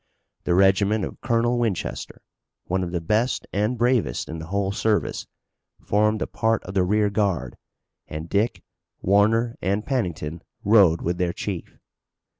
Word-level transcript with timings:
The 0.45 0.55
regiment 0.55 1.05
of 1.05 1.21
Colonel 1.21 1.59
Winchester, 1.59 2.23
one 2.65 2.83
of 2.83 2.91
the 2.91 2.99
best 2.99 3.45
and 3.53 3.77
bravest 3.77 4.29
in 4.29 4.39
the 4.39 4.47
whole 4.47 4.71
service, 4.71 5.27
formed 5.79 6.23
a 6.23 6.25
part 6.25 6.63
of 6.63 6.73
the 6.73 6.81
rearguard, 6.83 7.55
and 8.07 8.27
Dick, 8.27 8.63
Warner 9.03 9.59
and 9.61 9.85
Pennington 9.85 10.41
rode 10.63 11.03
with 11.03 11.19
their 11.19 11.33
chief. 11.33 11.77